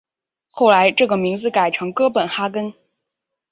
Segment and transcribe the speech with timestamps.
[0.49, 2.73] 后来这个名字改成哥本哈根。